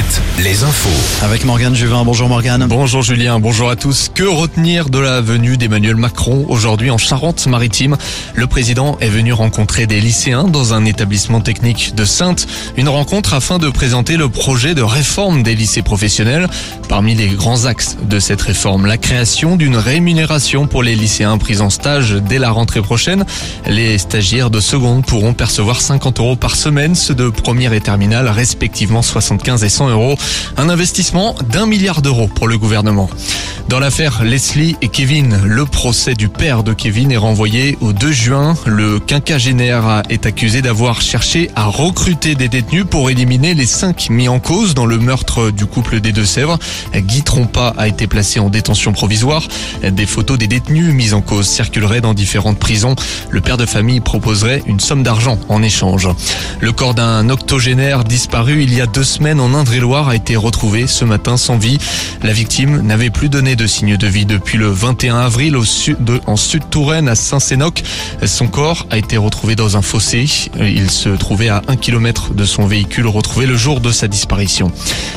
[0.00, 1.24] Alouette, les infos.
[1.24, 2.04] Avec Morgane Juvin.
[2.04, 2.66] Bonjour Morgane.
[2.68, 4.10] Bonjour Julien, bonjour à tous.
[4.14, 7.96] Que retenir de la venue d'Emmanuel Macron aujourd'hui en Charente-Maritime?
[8.34, 12.46] Le président est venu rencontrer des lycéens dans un établissement technique de Sainte.
[12.76, 16.48] Une rencontre afin de présenter le projet de réforme des lycées professionnels.
[16.88, 21.60] Parmi les grands axes de cette réforme, la création d'une rémunération pour les lycéens pris
[21.60, 23.24] en stage dès la rentrée prochaine.
[23.66, 28.28] Les stagiaires de seconde pourront percevoir 50 euros par semaine, ceux de première et terminale
[28.28, 29.89] respectivement 75 et 100 euros.
[30.56, 33.08] Un investissement d'un milliard d'euros pour le gouvernement.
[33.70, 38.10] Dans l'affaire Leslie et Kevin, le procès du père de Kevin est renvoyé au 2
[38.10, 38.54] juin.
[38.66, 44.28] Le quinquagénaire est accusé d'avoir cherché à recruter des détenus pour éliminer les cinq mis
[44.28, 46.58] en cause dans le meurtre du couple des Deux-Sèvres.
[46.96, 49.46] Guy Trompa a été placé en détention provisoire.
[49.84, 52.96] Des photos des détenus mis en cause circuleraient dans différentes prisons.
[53.30, 56.08] Le père de famille proposerait une somme d'argent en échange.
[56.60, 60.88] Le corps d'un octogénaire disparu il y a deux semaines en Indre-et-Loire a été retrouvé
[60.88, 61.78] ce matin sans vie.
[62.24, 66.02] La victime n'avait plus donné de signe de vie depuis le 21 avril au sud
[66.02, 67.82] de, en Sud-Touraine à Saint-Sénoc.
[68.24, 70.26] Son corps a été retrouvé dans un fossé.
[70.58, 74.72] Il se trouvait à un kilomètre de son véhicule retrouvé le jour de sa disparition.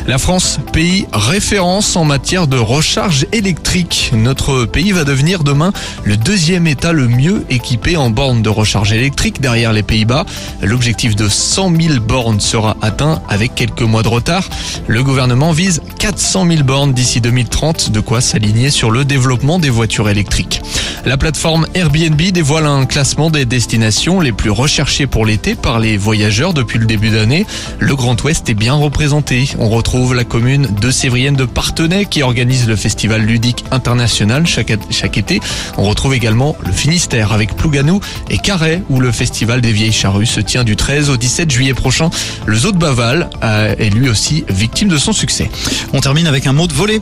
[0.07, 4.11] La France, pays référence en matière de recharge électrique.
[4.13, 5.71] Notre pays va devenir demain
[6.03, 10.25] le deuxième État le mieux équipé en bornes de recharge électrique derrière les Pays-Bas.
[10.61, 14.49] L'objectif de 100 000 bornes sera atteint avec quelques mois de retard.
[14.87, 19.69] Le gouvernement vise 400 000 bornes d'ici 2030, de quoi s'aligner sur le développement des
[19.69, 20.59] voitures électriques.
[21.05, 25.97] La plateforme Airbnb dévoile un classement des destinations les plus recherchées pour l'été par les
[25.97, 27.45] voyageurs depuis le début d'année.
[27.77, 29.49] Le Grand Ouest est bien représenté.
[29.59, 34.73] On retrouve la commune de Sévrienne de Partenay qui organise le festival ludique international chaque,
[34.89, 35.39] chaque été.
[35.77, 37.99] On retrouve également le Finistère avec Plouganou
[38.31, 41.75] et Carhaix où le festival des vieilles charrues se tient du 13 au 17 juillet
[41.75, 42.09] prochain.
[42.47, 45.51] Le zoo de Baval est lui aussi victime de son succès.
[45.93, 46.99] On termine avec un mot de volée.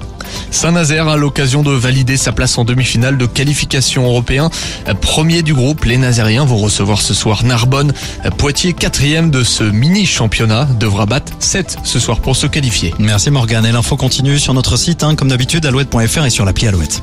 [0.50, 4.50] Saint-Nazaire l'occasion de valider sa place en demi-finale de qualification européen.
[5.02, 7.94] Premier du groupe, les Nazériens vont recevoir ce soir Narbonne.
[8.38, 12.94] Poitiers, quatrième de ce mini-championnat, devra battre 7 ce soir pour se qualifier.
[13.00, 13.66] Merci Morgane.
[13.66, 17.02] Et l'info continue sur notre site, hein, comme d'habitude, alouette.fr et sur l'appli Alouette.